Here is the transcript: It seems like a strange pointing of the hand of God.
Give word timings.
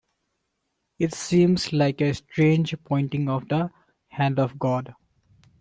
It 0.97 1.13
seems 1.13 1.71
like 1.73 2.01
a 2.01 2.15
strange 2.15 2.73
pointing 2.85 3.29
of 3.29 3.47
the 3.49 3.69
hand 4.07 4.39
of 4.39 4.57
God. 4.57 4.95